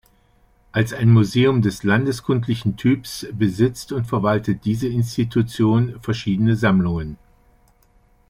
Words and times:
Als 0.71 0.93
ein 0.93 1.11
Museum 1.13 1.61
des 1.61 1.83
landeskundlichen 1.83 2.75
Typs 2.75 3.27
besitzt 3.33 3.91
und 3.91 4.07
verwaltet 4.07 4.65
diese 4.65 4.87
Institution 4.87 5.99
verschiedene 6.01 6.55
Sammlungen. 6.55 7.19